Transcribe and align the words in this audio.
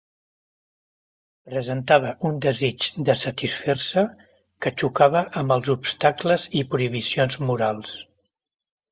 Presentava 1.49 2.13
un 2.29 2.39
desig 2.45 2.87
de 3.09 3.15
satisfer-se 3.19 4.03
que 4.65 4.71
xocava 4.83 5.21
amb 5.41 5.53
els 5.57 5.69
obstacles 5.75 6.47
i 6.61 6.65
prohibicions 6.77 7.39
morals. 7.51 7.93